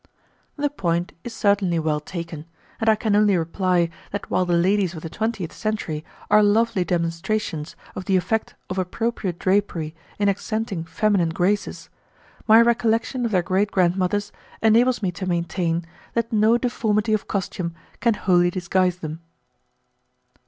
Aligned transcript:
The 0.55 0.71
point 0.71 1.11
is 1.23 1.31
certainly 1.35 1.77
well 1.77 1.99
taken, 1.99 2.47
and 2.79 2.89
I 2.89 2.95
can 2.95 3.15
only 3.15 3.37
reply 3.37 3.91
that 4.11 4.31
while 4.31 4.45
the 4.45 4.55
ladies 4.57 4.95
of 4.95 5.03
the 5.03 5.11
twentieth 5.11 5.53
century 5.53 6.03
are 6.31 6.41
lovely 6.41 6.83
demonstrations 6.83 7.75
of 7.95 8.05
the 8.05 8.17
effect 8.17 8.55
of 8.67 8.79
appropriate 8.79 9.37
drapery 9.37 9.93
in 10.17 10.27
accenting 10.27 10.85
feminine 10.85 11.29
graces, 11.29 11.89
my 12.47 12.59
recollection 12.61 13.25
of 13.27 13.31
their 13.31 13.43
great 13.43 13.69
grandmothers 13.69 14.31
enables 14.59 15.03
me 15.03 15.11
to 15.11 15.27
maintain 15.27 15.85
that 16.15 16.33
no 16.33 16.57
deformity 16.57 17.13
of 17.13 17.27
costume 17.27 17.75
can 17.99 18.15
wholly 18.15 18.49
disguise 18.49 18.97
them. 18.97 19.21